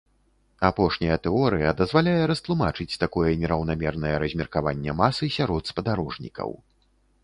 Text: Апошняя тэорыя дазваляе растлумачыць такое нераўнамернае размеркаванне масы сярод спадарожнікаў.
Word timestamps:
Апошняя 0.69 1.17
тэорыя 1.25 1.73
дазваляе 1.83 2.25
растлумачыць 2.33 2.89
такое 3.05 3.31
нераўнамернае 3.45 4.15
размеркаванне 4.27 4.91
масы 5.05 5.35
сярод 5.39 5.63
спадарожнікаў. 5.75 6.49